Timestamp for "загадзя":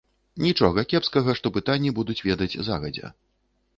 2.71-3.15